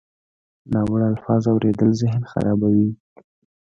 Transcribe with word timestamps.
ناوړه 0.73 1.05
الفاظ 1.13 1.43
اورېدل 1.51 1.89
ذهن 2.01 2.23
خرابوي. 2.31 2.89